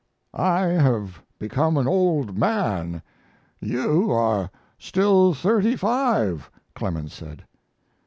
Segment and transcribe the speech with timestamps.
[0.33, 3.03] "I have become an old man.
[3.59, 7.43] You are still thirty five," Clemens said.